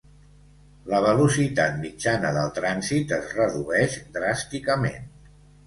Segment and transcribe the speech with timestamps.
[0.93, 5.09] La velocitat mitjana del trànsit es redueix dràsticament.